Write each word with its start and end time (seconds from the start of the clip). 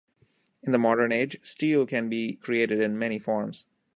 In 0.63 0.71
the 0.71 0.79
modern 0.79 1.11
age, 1.11 1.37
steel 1.43 1.85
can 1.85 2.09
be 2.09 2.33
created 2.37 2.81
in 2.81 2.97
many 2.97 3.19
forms. 3.19 3.67